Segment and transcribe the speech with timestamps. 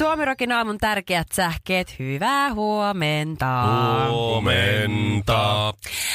[0.00, 3.64] Suomirokin aamun tärkeät sähkeet, hyvää huomenta.
[4.08, 5.74] Huomenta.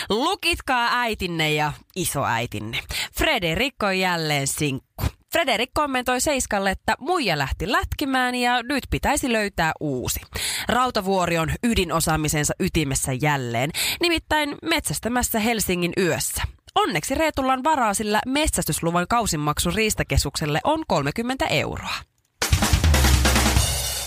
[0.10, 2.80] Lukitkaa äitinne ja isoäitinne.
[3.18, 5.04] Frederikko on jälleen sinkku.
[5.32, 10.20] Frederik kommentoi Seiskalle, että muija lähti lätkimään ja nyt pitäisi löytää uusi.
[10.68, 13.72] Rautavuori on ydinosaamisensa ytimessä jälleen,
[14.02, 16.44] nimittäin metsästämässä Helsingin yössä.
[16.76, 22.15] Onneksi Reetulla on varaa, sillä metsästysluvan kausimaksu Riistakeskukselle on 30 euroa.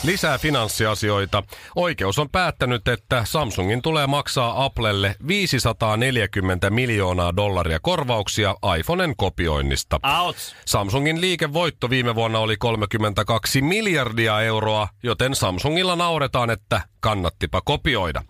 [0.09, 1.43] Lisää finanssiasioita.
[1.77, 10.01] Oikeus on päättänyt, että Samsungin tulee maksaa Applelle 540 miljoonaa dollaria korvauksia iPhonen kopioinnista.
[10.21, 10.57] Outs.
[10.67, 18.23] Samsungin liikevoitto viime vuonna oli 32 miljardia euroa, joten Samsungilla nauretaan, että kannattipa kopioida.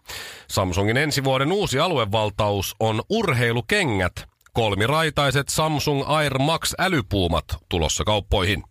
[0.48, 4.24] Samsungin ensi vuoden uusi aluevaltaus on urheilukengät.
[4.52, 8.64] Kolmiraitaiset Samsung Air Max älypuumat tulossa kauppoihin.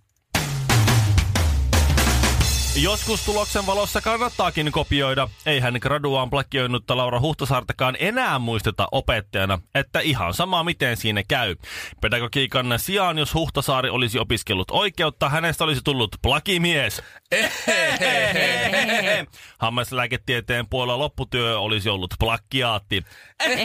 [2.82, 5.28] Joskus tuloksen valossa kannattaakin kopioida.
[5.46, 11.56] Eihän graduaan plakioinutta Laura Huhtasaartakaan enää muisteta opettajana, että ihan sama miten siinä käy.
[12.02, 17.02] Pedagogiikan sijaan, jos Huhtasaari olisi opiskellut oikeutta, hänestä olisi tullut plakimies.
[19.60, 23.04] Hammaslääketieteen puolella lopputyö olisi ollut plakkiaatti.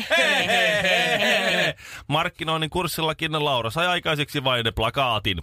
[2.12, 5.38] Markkinoinnin kurssillakin Laura sai aikaiseksi vain plakaatin.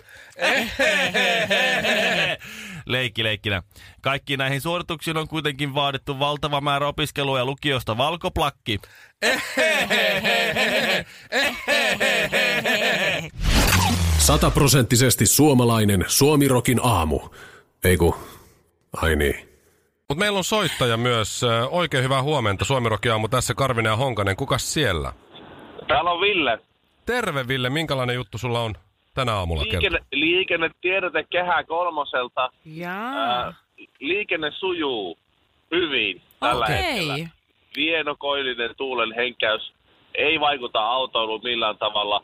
[2.85, 3.63] Leikki leikkinä.
[4.01, 8.79] Kaikki näihin suorituksiin on kuitenkin vaadittu valtava määrä opiskelua ja lukiosta valkoplakki.
[14.17, 17.19] Sataprosenttisesti suomalainen Suomirokin aamu.
[17.83, 18.15] Ei ku,
[19.01, 19.49] ai niin.
[20.09, 21.41] Mutta meillä on soittaja myös.
[21.69, 22.65] Oikein hyvää huomenta.
[22.65, 24.35] Suomirokin aamu tässä Karvinen ja Honkanen.
[24.35, 25.13] Kukas siellä?
[25.89, 26.59] Täällä on Ville.
[27.05, 28.75] Terve Ville, minkälainen juttu sulla on
[29.15, 29.61] tänä aamulla?
[29.61, 32.49] Liikenne, liikennetiedote Kehä kolmoselta.
[32.65, 33.41] Jaa.
[33.41, 33.53] Ää,
[33.99, 35.17] liikenne sujuu
[35.71, 37.13] hyvin tällä hetkellä.
[37.13, 37.27] Okei.
[37.75, 39.73] Vienokoillinen tuulen henkäys
[40.15, 42.23] ei vaikuta autoiluun millään tavalla.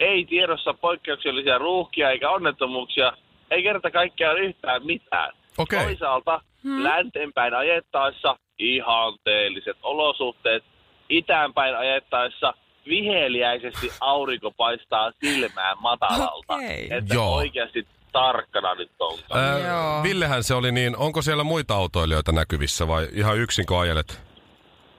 [0.00, 3.12] Ei tiedossa poikkeuksellisia ruuhkia eikä onnettomuuksia.
[3.50, 5.32] Ei kerta kaikkiaan yhtään mitään.
[5.58, 5.84] Okei.
[5.84, 6.84] Toisaalta hmm.
[6.84, 10.64] länteenpäin ajettaessa ihanteelliset olosuhteet.
[11.08, 12.54] Itäänpäin ajettaessa
[12.86, 16.54] viheliäisesti aurinko paistaa silmään matalalta.
[16.54, 16.88] Okei.
[16.90, 17.34] Että Joo.
[17.34, 19.62] oikeasti tarkkana nyt onkaan.
[19.62, 20.02] Joo.
[20.02, 24.20] Villehän se oli niin, onko siellä muita autoilijoita näkyvissä vai ihan yksin kun ajelet?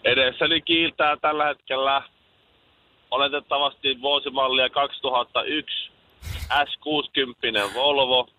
[0.04, 2.02] Edessäni kiiltää tällä hetkellä
[3.12, 5.92] oletettavasti vuosimallia 2001
[6.52, 8.30] S60 Volvo.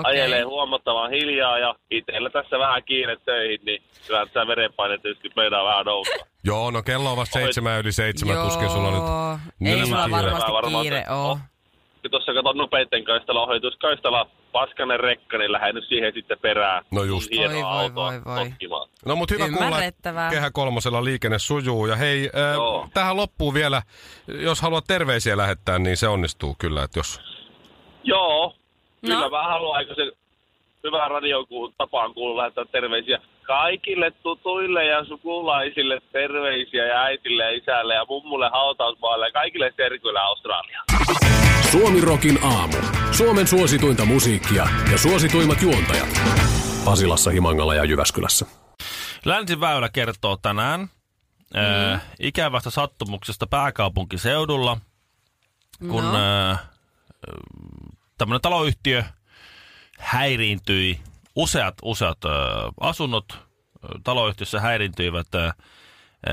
[0.00, 0.12] Okei.
[0.20, 5.64] Ajelee huomattavan hiljaa ja itsellä tässä vähän kiire töihin, niin kyllä tämä verenpaine tietysti meidän
[5.64, 6.26] vähän nousta.
[6.44, 10.10] Joo, no kello on vasta seitsemän yli seitsemän, tuskin sulla nyt Ei sulla kiire.
[10.10, 11.30] varmasti Varmaan kiire oo.
[11.30, 11.38] oh.
[12.02, 16.84] Kun tuossa katon nopeitten kaistalla ohituskaistalla paskanen rekka, niin lähden nyt siihen sitten perään.
[16.90, 17.30] No just.
[17.32, 18.86] Hienoa Voi, voi, voi, voi.
[19.06, 20.30] No mut hyvä kuulla.
[20.30, 21.86] Kehä kolmosella liikenne sujuu.
[21.86, 22.88] Ja hei, Joo.
[22.94, 23.82] tähän loppuu vielä,
[24.28, 27.20] jos haluat terveisiä lähettää, niin se onnistuu kyllä, että jos...
[28.04, 28.56] Joo,
[29.00, 29.30] kyllä No.
[29.30, 30.12] mä haluan, eikö se
[30.84, 37.50] hyvä radio ku- tapaan kuulu lähettää terveisiä kaikille tutuille ja sukulaisille terveisiä ja äitille ja
[37.50, 40.84] isälle ja mummulle hautausmaalle ja kaikille serkuille Australiaan.
[41.70, 42.76] Suomirokin aamu.
[43.12, 46.08] Suomen suosituinta musiikkia ja suosituimmat juontajat.
[46.84, 48.46] Pasilassa, Himangalla ja Jyväskylässä.
[49.24, 51.92] Länsiväylä kertoo tänään mm.
[51.94, 54.76] äh, ikävästä sattumuksesta pääkaupunkiseudulla,
[55.78, 56.12] kun No.
[56.12, 56.50] no.
[56.50, 56.58] äh,
[58.20, 59.02] tämmöinen taloyhtiö
[59.98, 61.00] häiriintyi.
[61.36, 62.32] Useat, useat äh,
[62.80, 63.38] asunnot
[64.04, 65.52] taloyhtiössä häiriintyivät äh,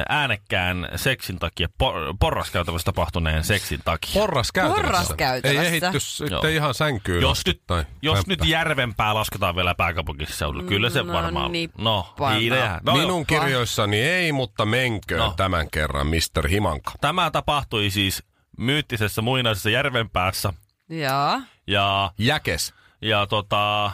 [0.09, 4.13] äänekkään seksin takia, por, porraskäytävässä tapahtuneen seksin takia.
[4.13, 4.83] Porraskäytävässä.
[4.83, 5.61] Porraskäytävässä.
[5.61, 7.21] Ei ehitty sitten ihan sänkyyn.
[7.21, 11.51] Jos, nyt, tai jos nyt järvempää lasketaan vielä pääkaupunkiseudulla, kyllä se No varmaan...
[11.51, 11.83] nippana.
[11.83, 12.79] No, hiireä.
[12.83, 13.41] no, Minun joo.
[13.41, 15.33] kirjoissani ei, mutta menköön No.
[15.37, 16.47] tämän kerran, Mr.
[16.47, 16.91] Himanka.
[17.01, 18.23] Tämä tapahtui siis
[18.57, 20.53] myyttisessä muinaisessa järvenpäässä.
[20.89, 21.41] Joo.
[21.67, 22.73] Ja, Jäkes.
[23.01, 23.91] ja tota, äh,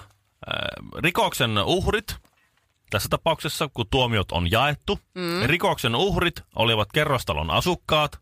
[0.97, 2.15] rikoksen uhrit,
[2.89, 5.45] tässä tapauksessa kun tuomiot on jaettu, mm.
[5.45, 8.19] rikoksen uhrit olivat kerrostalon asukkaat.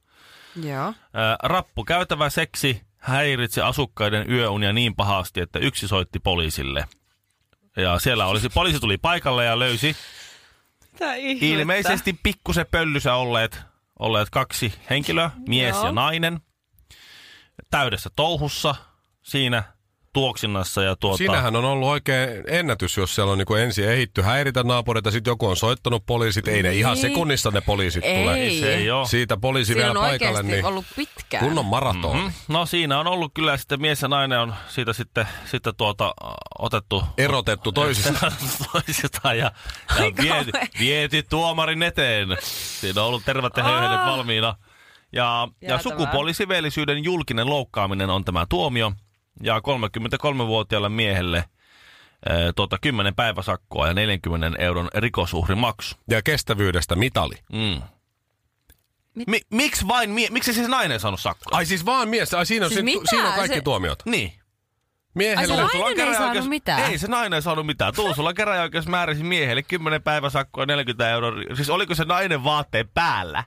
[0.64, 0.88] Joo.
[0.88, 0.96] Äh,
[1.44, 6.86] rappu käytävä seksi häiritsi asukkaiden yöunia niin pahasti, että yksi soitti poliisille.
[7.78, 9.96] Ja siellä olisi, poliisi tuli paikalle ja löysi
[11.42, 13.62] ilmeisesti pikkusen pöllysä olleet,
[14.00, 15.86] olleet kaksi henkilöä, mies Joo.
[15.86, 16.40] ja nainen,
[17.70, 18.76] täydessä touhussa
[19.22, 19.64] siinä
[20.14, 20.84] tuoksinnassa.
[20.84, 25.12] Ja tuota, Siinähän on ollut oikein ennätys, jos siellä on niin ensin ehitty häiritä naapureita,
[25.12, 26.48] sitten joku on soittanut poliisit.
[26.48, 27.02] Ei ne ihan Niin.
[27.02, 28.24] sekunnissa ne poliisit Ei.
[28.24, 28.36] tule.
[28.60, 29.08] se ei ole.
[29.08, 31.44] Siitä poliisi Siinä vielä on paikalle, niin ollut pitkään.
[31.46, 32.22] kunnon maratoni.
[32.22, 32.32] Mm.
[32.48, 36.14] No siinä on ollut kyllä sitten mies ja nainen on siitä sitten, sitten tuota,
[36.60, 38.32] otettu Erotettu toisistaan.
[38.74, 39.52] toisistaan ja,
[40.00, 40.46] ja kauhean.
[40.80, 42.28] viety tuomarin eteen.
[42.42, 43.64] Siinä on ollut tervet ja
[44.06, 44.56] valmiina.
[45.14, 48.92] Ja, ja sukupuolisiveellisyyden julkinen loukkaaminen on tämä tuomio.
[49.44, 55.96] Ja 33-vuotiaalle miehelle eh, tuota, 10 päiväsakkoa ja 40 euron rikosuhrimaksu.
[56.10, 57.36] Ja kestävyydestä mitali.
[57.54, 57.82] Mm.
[59.28, 61.58] Mi- miksi vain mie- miksi se nainen saanut sakkoa?
[61.58, 63.10] Ai siis vaan mies, ai siinä on, Siis siis mitä?
[63.10, 64.06] siinä on kaikki Se- tuomiot.
[64.06, 64.34] Niin.
[65.14, 66.92] Miehelle Ai se nainen ei saanut mitään?
[66.92, 67.94] Ei se nainen ei saanut mitään.
[67.96, 71.32] Tuusulan käräjäoikeus määräsi miehelle 10 päiväsakkoa 40 euroa.
[71.56, 73.44] Siis oliko se nainen vaatteen päällä?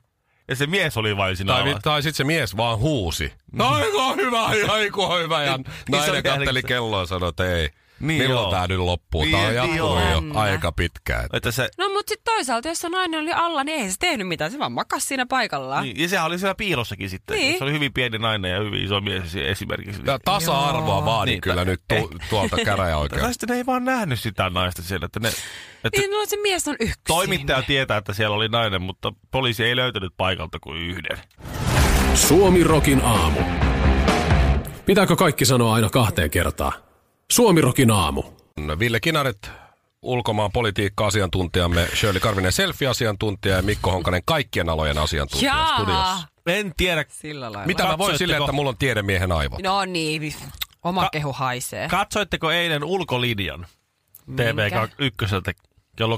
[0.49, 3.32] Ja se mies oli vain siinä Tai, tai sitten se mies vaan huusi.
[3.52, 5.43] No aiko hyvä, aiko hyvä.
[5.43, 7.70] Ja Niin nainen katteli kelloa ja sanoi, että ei.
[8.06, 8.51] Niin Milloin joo.
[8.51, 9.27] tää nyt loppuu?
[9.31, 10.01] Tää on Niin, jatkunut joo.
[10.11, 11.27] jo aika pitkään.
[11.33, 14.29] Että se, No mutta sitten toisaalta, jos se nainen oli alla, niin ei se tehnyt
[14.29, 14.51] mitään.
[14.51, 15.83] Se vaan makas siinä paikallaan.
[15.85, 17.37] niin, ja sehän oli siellä piilossakin sitten.
[17.39, 17.59] Niin.
[17.59, 20.01] Se oli hyvin pieni nainen ja hyvin iso mies esimerkiksi.
[20.06, 23.33] Ja tasa-arvoa vaadin Niin, kyllä ta- nyt tu- tuolta Tai käräjäoikeudesta.
[23.33, 25.06] sitten ne ei vaan nähnyt sitä naista siellä.
[25.06, 25.29] Että ne,
[25.85, 27.03] että Niin, no se mies on yksin.
[27.06, 31.19] toimittaja tietää, että siellä oli nainen, mutta poliisi ei löytänyt paikalta kuin yhden.
[32.15, 33.41] Suomi Rokin aamu.
[34.87, 36.73] Pitääkö kaikki sanoa aina kahteen kertaan?
[37.32, 38.23] Suomi Rokin aamu.
[38.79, 39.50] Ville Kinaret,
[40.03, 45.75] ulkomaan politiikka-asiantuntijamme, Shirley Karvinen selfie-asiantuntija ja Mikko Honkanen kaikkien alojen asiantuntija Jaa.
[45.79, 46.29] studiossa.
[46.47, 47.05] En tiedä.
[47.09, 47.67] Sillä lailla.
[47.67, 49.62] Mitä mä voin silleen, että mulla on tiedemiehen aivot?
[49.62, 50.35] No niin,
[50.82, 51.88] oma Ka- kehu haisee.
[51.88, 53.67] Katsoitteko eilen ulkolinjan
[54.31, 55.53] TV1
[55.97, 56.17] kello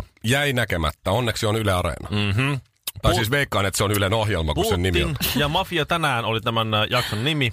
[0.00, 0.06] 22.00?
[0.24, 1.10] Jäi näkemättä.
[1.10, 2.08] Onneksi on Yle Areena.
[2.10, 2.60] Mm-hmm.
[3.02, 5.16] Tai siis veikkaan, että se on Ylen ohjelma, kun sen nimi on.
[5.36, 7.52] ja Mafia tänään oli tämän äh, jakson nimi.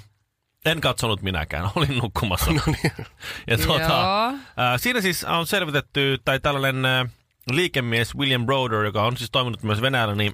[0.66, 2.52] En katsonut minäkään, olin nukkumassa.
[2.52, 2.92] No niin.
[3.48, 4.36] ja tuota, äh,
[4.78, 7.10] siinä siis on selvitetty, tai tällainen äh,
[7.52, 10.34] liikemies William Broder, joka on siis toiminut myös Venäjällä, niin,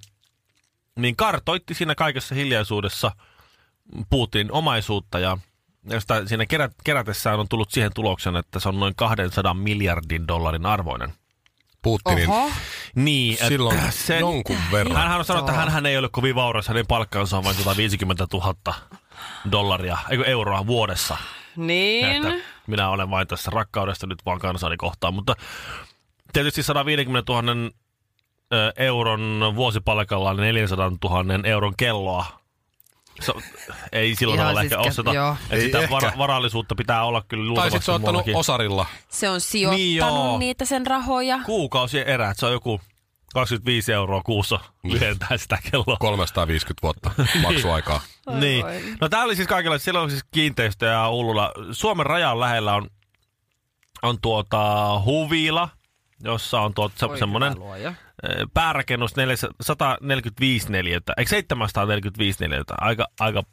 [0.99, 3.11] niin kartoitti siinä kaikessa hiljaisuudessa
[4.09, 5.37] Putinin omaisuutta ja
[5.89, 10.65] josta siinä kerä, kerätessään on tullut siihen tulokseen, että se on noin 200 miljardin dollarin
[10.65, 11.13] arvoinen.
[11.81, 12.51] Putinin Oho.
[12.95, 14.97] Niin, että silloin sen- jonkun verran.
[14.97, 18.55] Hänhän on sanonut, että hän ei ole kovin vauras, hänen palkkansa on vain 150 000
[19.51, 21.17] dollaria, eikö euroa vuodessa.
[21.55, 22.05] Niin.
[22.05, 25.35] Että minä olen vain tässä rakkaudesta nyt vaan kansani kohtaan, mutta
[26.33, 27.71] tietysti 150 000
[28.53, 32.25] ö, euron vuosipalkalla niin 400 000 euron kelloa.
[33.21, 33.33] Se,
[33.91, 35.13] ei silloin Ihan tavalla siis ehkä kä- osteta.
[35.13, 35.35] joo.
[35.49, 35.91] Ei sitä ehkä.
[35.91, 38.35] vara- varallisuutta pitää olla kyllä Tai luultavasti sitten se on ottanut muuallakin.
[38.35, 38.85] osarilla.
[39.09, 40.37] Se on sijoittanut Niin joo.
[40.37, 41.39] niitä sen rahoja.
[41.45, 42.81] Kuukausien erät, se on joku
[43.33, 45.97] 25 euroa kuussa lyhentää sitä kelloa.
[45.99, 47.11] 350 vuotta
[47.47, 48.01] maksuaikaa.
[48.39, 48.65] Niin.
[49.01, 51.51] No tää oli siis kaikilla, siellä on siis kiinteistöjä Oululla.
[51.71, 52.87] Suomen rajan lähellä on,
[54.03, 55.69] on tuota Huvila,
[56.23, 63.07] jossa on tuota se, Oi, semmoinen eh, päärakennus 400 145 neliötä, eikö 745 neliötä, aika,
[63.19, 63.43] aika,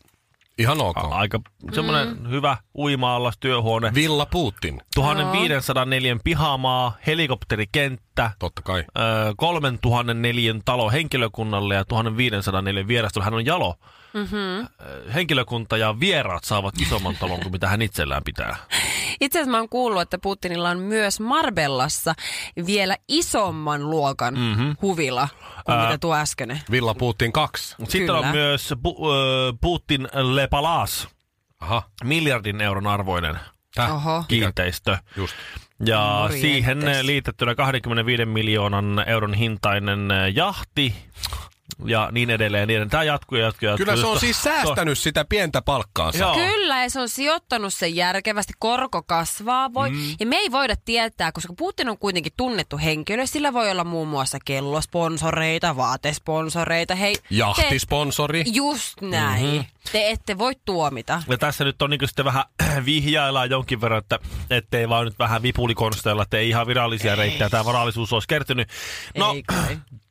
[0.58, 0.96] Ihan ok.
[0.96, 1.40] a, aika
[1.72, 2.28] semmoinen Mm.
[2.30, 8.84] hyvä uima-allas, työhuone, Villa Putin, 1500 neliön pihamaa, helikopterikenttä, totta kai.
[8.98, 9.02] ö,
[9.37, 13.25] 3000 neliön talo henkilökunnalle ja 1500 neliön vierastolla.
[13.25, 13.75] Hän on jalo.
[14.18, 14.68] Mm-hmm.
[15.14, 18.56] Henkilökunta ja vieraat saavat isomman talon kuin mitä hän itsellään pitää.
[19.20, 22.14] Itse asiassa mä oon kuullut, että Putinilla on myös Marbellassa
[22.66, 24.42] vielä isomman luokan Mhm.
[24.42, 24.76] mm-hmm.
[24.82, 25.28] huvila
[25.64, 25.87] kuin Ää.
[25.87, 26.60] mitä tuo äskeinen.
[26.70, 27.68] Villa Putin 2.
[27.78, 28.18] Sitten Kyllä.
[28.18, 31.08] on myös Pu- ö, Putin Le Palace,
[31.60, 33.38] Aha, miljardin euron arvoinen
[33.75, 33.94] täh.
[33.94, 34.25] Oho.
[34.28, 34.98] kiinteistö.
[35.16, 35.34] Just.
[35.87, 36.40] Ja Morjentes.
[36.40, 40.94] siihen liitettynä 25 miljoonan euron hintainen jahti
[41.84, 42.68] ja niin edelleen.
[42.68, 42.90] Niin edelleen.
[42.90, 43.68] Tämä jatkuu ja jatkuu.
[43.68, 44.10] ja Kyllä jatkuu.
[44.10, 46.18] se on siis säästänyt sitä pientä palkkaansa.
[46.18, 46.34] Joo.
[46.34, 49.75] Kyllä, ja se on sijoittanut sen järkevästi, korko kasvaa.
[49.75, 50.16] Voi, mm.
[50.20, 53.26] Ja me ei voida tietää, koska Putin on kuitenkin tunnettu henkilö.
[53.26, 56.94] Sillä voi olla muun muassa kellosponsoreita, vaatesponsoreita.
[56.94, 58.44] Hei, Jahtisponsori.
[58.44, 59.46] Te, just näin.
[59.46, 59.64] Mm-hmm.
[59.92, 61.22] Te ette voi tuomita.
[61.28, 62.44] Ja tässä nyt on niin sitten vähän
[62.84, 64.18] vihjaillaan jonkin verran, että
[64.50, 68.68] ettei vaan nyt vähän vipulikonsteilla, että ei ihan virallisia reittejä tämä varallisuus olisi kertynyt.
[69.16, 69.78] No, Ei kai.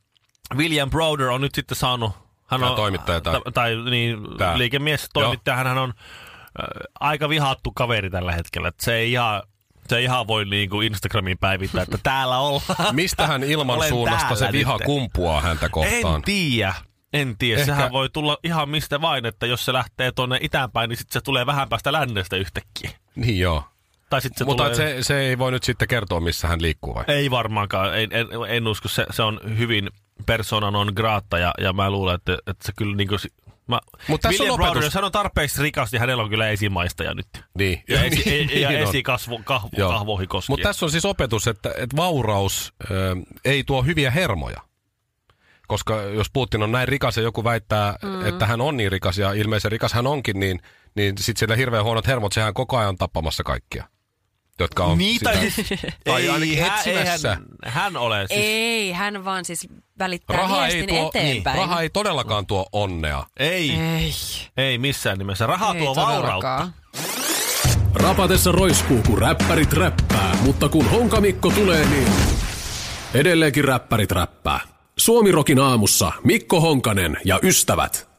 [0.56, 2.12] William Broder on nyt sitten saanut...
[2.48, 4.58] Hän on, toimittaja tai- ta- tai niin, Tää.
[4.58, 5.58] liikemies, toimittaja.
[5.58, 6.66] Hän on äh,
[7.00, 8.68] aika vihattu kaveri tällä hetkellä.
[8.68, 9.44] Että se ei ihan,
[9.90, 12.96] se ihan voi niin kuin Instagramiin päivittää, että täällä ollaan.
[12.96, 14.86] Mistähän ilman suunnasta se viha nyt.
[14.86, 16.16] kumpuaa häntä kohtaan?
[16.16, 16.74] En tiedä.
[17.14, 20.90] En tiedä, Ehkä- sehän voi tulla ihan mistä vain, että jos se lähtee tuonne itäänpäin,
[20.90, 22.92] niin sitten se tulee vähän päästä lännestä yhtäkkiä.
[23.16, 23.64] Niin joo.
[24.10, 24.76] Tai sitten se Mutta tulee...
[24.76, 27.04] se, se ei voi nyt sitten kertoa, missä hän liikkuu vai?
[27.08, 29.90] Ei varmaankaan, en, en, en usko, se, se on hyvin
[30.26, 33.20] persona non grata ja, ja mä luulen, että, että se kyllä niin kuin...
[33.68, 36.50] Mä, Mut tässä William on Browder, jos hän on tarpeeksi rikas, niin hänellä on kyllä
[36.50, 37.28] esimaistaja nyt.
[37.58, 37.84] Niin.
[37.90, 38.76] Ja, esi, Niin ja on.
[38.76, 39.92] esikasvo, kahvo, Joo.
[39.92, 40.54] kahvoihin koskien.
[40.54, 44.62] Mutta tässä on siis opetus, että, että vauraus ö, ei tuo hyviä hermoja.
[45.68, 48.26] Koska jos Putin on näin rikas ja joku väittää, mm.
[48.26, 50.60] että hän on niin rikas ja ilmeisen rikas hän onkin, niin,
[50.96, 53.88] niin sitten sillä hirveän huonot hermot, sehän koko ajan tappamassa kaikkia.
[54.60, 57.30] Jotka on Niin, tai sitä- siis, Tai ei, ainakin hän, ei etsimässä.
[57.30, 58.40] hän, hän ole siis.
[58.44, 59.68] Ei, hän vaan siis
[60.00, 61.58] välittää raha, ei tuo, niin, eteenpäin.
[61.58, 63.24] raha ei todellakaan tuo onnea.
[63.38, 64.14] Ei, Ei,
[64.58, 65.46] ei missään nimessä.
[65.48, 66.70] Raha ei tuo vaurautta.
[67.94, 72.08] Rapatessa roiskuu, kun räppärit räppää, mutta kun Honkamikko tulee, niin
[73.14, 74.60] edelleenkin räppärit räppää.
[74.98, 78.10] Suomirokin aamussa Mikko Honkanen ja ystävät.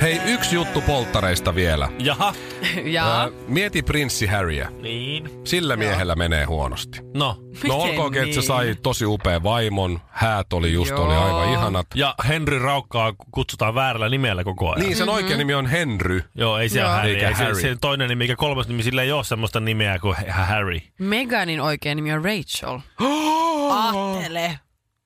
[0.00, 1.88] Hei, yksi juttu polttareista vielä.
[1.98, 2.34] Jaha,
[2.84, 4.68] Ja Ää, mieti prinssi Harryä.
[4.82, 5.30] niin.
[5.44, 7.00] Sillä miehellä menee huonosti.
[7.02, 8.46] No, No Miten olkoonkin, että se niin?
[8.46, 11.06] sai tosi upea vaimon, häät oli just, Joo.
[11.06, 11.86] oli aivan ihanat.
[11.94, 14.80] ja Henry Raukkaa kutsutaan väärällä nimellä koko ajan.
[14.86, 16.22] Niin, sen oikea nimi on Henry.
[16.34, 17.10] Joo, ei se ole Harry.
[17.14, 17.60] Eikä Ei se, Harry.
[17.60, 20.78] se toinen nimi, mikä kolmas nimi, sillä ei ole semmoista nimeä kuin Harry.
[20.98, 22.78] Meganin oikea nimi on Rachel.
[23.70, 24.58] Ahtele.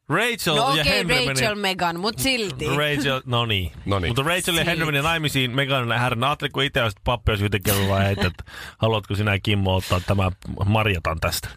[0.09, 1.61] Rachel No ja okei, Henry Rachel meni...
[1.61, 2.67] Megan, mut silti.
[2.69, 3.73] Rachel, no niin.
[3.87, 4.11] Noniin.
[4.11, 6.25] Mutta Rachel ja Henry meni naimisiin Meganin ja Harryn.
[6.25, 8.45] Ajattelin, kun itse olisit pappi, olisi yhtäkkiä ollut vaan heitä, että
[8.79, 10.31] haluatko sinä Kimmo ottaa tämä
[10.67, 11.49] Marjatan tästä?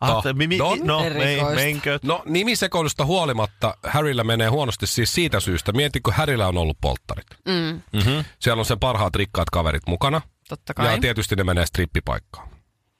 [0.00, 1.54] Ajattelin, mi, mi, no, ei, Erikoista.
[1.54, 1.98] menkö?
[2.02, 5.72] No nimisekoilusta huolimatta Harryllä menee huonosti siis siitä syystä.
[5.72, 7.26] Mieti, kun Harryllä on ollut polttarit.
[7.48, 8.24] Mm, Mm-hmm.
[8.38, 10.20] Siellä on sen parhaat rikkaat kaverit mukana.
[10.48, 10.92] totta kai.
[10.94, 12.48] Ja tietysti ne menee strippipaikkaan.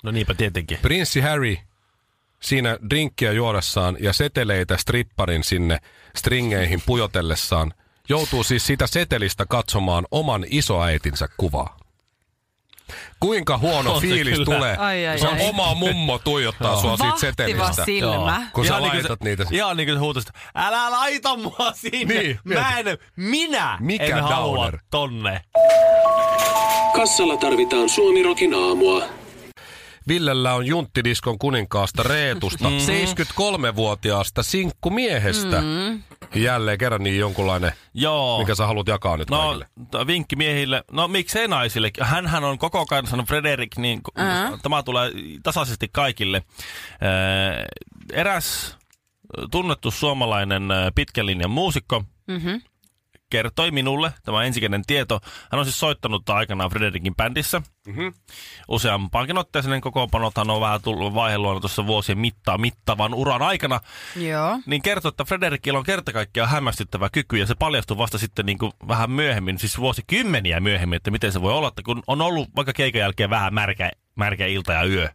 [0.03, 0.79] No niinpä tietenkin.
[0.83, 1.57] Prinssi Harry
[2.43, 5.79] siinä drinkkiä juodessaan ja seteleitä stripparin sinne
[6.17, 7.73] stringeihin pujotellessaan
[8.09, 11.77] joutuu siis sitä setelistä katsomaan oman isoäitinsä kuvaa.
[13.21, 14.45] Kuinka huono On se fiilis kyllä.
[14.45, 15.49] tulee, Ai, ai, kun ai.
[15.49, 17.85] oma mummo tuijottaa sua siitä setelistä.
[17.85, 18.47] silmä.
[18.53, 19.45] Kun sä Ihan niin laitat se, niitä.
[19.51, 22.15] Ihan niin kuin se älä laita mua sinne.
[22.15, 22.87] Niin, Mä en,
[23.17, 24.79] minä Mikä en halua downer?
[24.91, 25.41] tonne.
[26.97, 29.03] Kassalla tarvitaan Suomirokin aamua.
[30.09, 32.77] Villellä on junttidiskon kuninkaasta Reetusta, Mm.
[32.77, 35.61] 73-vuotiaasta sinkkumiehestä.
[35.61, 36.03] Mm.
[36.35, 38.39] Jälleen kerran niin jonkunlainen, Joo.
[38.39, 39.67] mikä sä haluat jakaa nyt No, kaikille.
[39.91, 40.85] t- vinkki miehille.
[40.93, 41.91] No miksei naisille?
[42.01, 44.59] Hänhän on koko kansan Frederik, niin Ää.
[44.63, 45.11] tämä tulee
[45.43, 46.37] tasaisesti kaikille.
[46.93, 47.65] Äh,
[48.13, 48.77] eräs
[49.51, 52.49] tunnettu suomalainen äh, pitkän linjan muusikko Mhm.
[53.35, 55.21] Kertoi minulle, tämä on ensikäden tieto,
[55.53, 57.63] hän on siis soittanut aikanaan Frederikin bändissä.
[57.87, 58.09] Mhm.
[58.69, 63.81] Useampaankin otteeseen kokoonpanothan on vähän tullut vaiheluona tuossa vuosien mittaa mittavan uran aikana.
[64.17, 64.59] Joo.
[64.67, 68.59] Niin kertoi, että Frederikilla on kerta kaikkiaan hämmästyttävä kyky ja se paljastui vasta sitten niin
[68.59, 72.49] kuin vähän myöhemmin, siis vuosikymmeniä myöhemmin, että miten se voi olla, että kun on ollut
[72.57, 75.09] vaikka keikan jälkeen vähän märkä, märkä ilta ja yö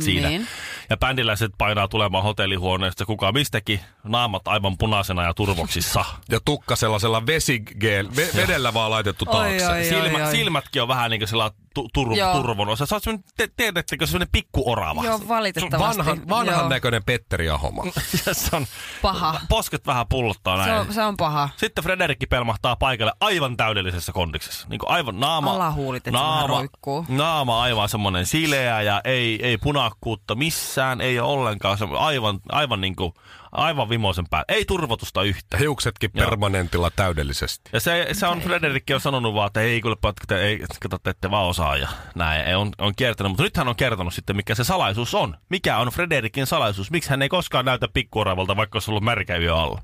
[0.00, 0.28] siinä.
[0.28, 0.46] Niin.
[0.90, 6.04] Ja bändiläiset painaa tulemaan hotellihuoneesta kuka mistäkin, naamat aivan punaisena ja turvoksissa.
[6.30, 9.68] Ja tukka sellaisella vesigeel, ve, vedellä vaan laitettu Oi, taakse.
[9.68, 10.30] oi, Silmä, oi.
[10.30, 12.32] silmätkin on vähän niin kuin sellainen tu, tur, Joo.
[12.32, 12.86] turvon osa.
[12.86, 15.04] Sä oot semmoinen, te, tiedättekö, semmoinen pikkuorava.
[15.04, 15.98] Joo, valitettavasti.
[15.98, 16.68] Vanhan, vanhan Joo.
[16.68, 17.82] näköinen Petteri Ahoma.
[18.32, 18.66] Se on,
[19.02, 19.40] Paha.
[19.48, 20.80] posket vähän pullottaa Se näin.
[20.80, 21.48] on, se on paha.
[21.56, 24.68] Sitten Frederikki pelmahtaa paikalle aivan täydellisessä kondiksessa.
[24.68, 27.04] Niin kuin aivan naama, Alahuulit, että se naama, roikkuu.
[27.08, 30.34] naama aivan semmoinen sileä ja ei, ei punakkuutta
[30.78, 33.12] missään, ei ole ollenkaan semmo- aivan, aivan niin kuin,
[33.52, 34.44] aivan vimoisen päällä.
[34.48, 35.60] Ei turvotusta yhtään.
[35.60, 36.26] Hiuksetkin Joo.
[36.26, 37.70] permanentilla täydellisesti.
[37.72, 40.98] Ja se, se on, Frederikki on sanonut vaan, että ei kuule, että te, ei, kato,
[40.98, 42.46] te ette vaan osaa ja näin.
[42.46, 45.36] Ei, on, on kiertänyt, mutta nyt hän on kertonut sitten, mikä se salaisuus on.
[45.48, 46.90] Mikä on Frederikin salaisuus?
[46.90, 49.82] Miksi hän ei koskaan näytä pikkuoravalta, vaikka olisi ollut märkä yö alla?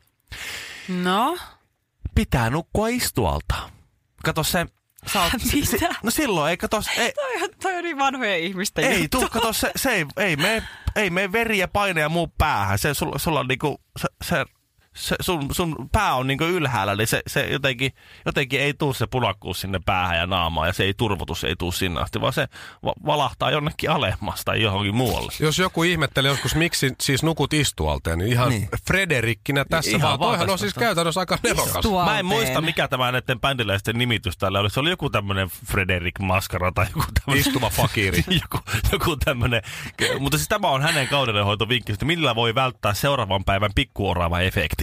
[0.89, 1.37] No,
[2.15, 3.55] Pitää nukkua istualta.
[4.25, 4.67] Kato se...
[5.13, 5.33] Sä oot,
[5.73, 5.95] Mitä?
[6.03, 9.53] no silloin ei kato, ei, toi on, toi on niin vanhojen ihmisten ei tuu, kato
[9.53, 10.63] se, se ei, ei mene
[10.97, 12.79] ei mene veri ja paine ja muu päähän.
[12.79, 14.45] Se, sulla, sulla on niinku, se, se,
[14.97, 17.93] se sun, sun pää on niinku ylhäällä, niin se, se jotenkin,
[18.27, 21.73] jotenkin ei tuu se punakkuus sinne päähän ja naamaan ja se ei turvotus ei tuu
[21.73, 22.49] sinne asti, vaan se
[22.85, 25.33] va- valahtaa jonnekin alemmasta tai johonkin muualle.
[25.41, 28.61] Jos joku ihmettelee joskus, miksi siis nukut istualteen, niin ihan Niin.
[28.61, 28.71] niin.
[28.87, 30.31] Frederikkinä tässä Ihan vaan.
[30.31, 31.85] Toihan on siis käytännössä aika nerokas.
[32.05, 34.71] Mä en muista, mikä tämä näiden bändiläisten nimitys täällä oli.
[34.71, 37.41] Se oli joku tämmönen Frederik Maskara tai joku tämmönen.
[37.47, 38.25] Istuva fakiri.
[38.43, 38.59] joku,
[38.93, 39.63] joku tämmönen.
[40.19, 44.41] Mutta siis tämä on hänen kaudenhoitovinkki, että millä voi välttää seuraavan päivän pikkuorava